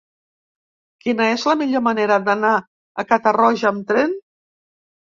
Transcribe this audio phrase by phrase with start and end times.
[1.05, 2.57] Quina és la millor manera d'anar
[3.05, 4.21] a Catarroja amb tren?